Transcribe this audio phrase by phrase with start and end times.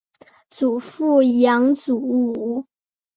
[0.49, 2.65] 祖父杨祖武。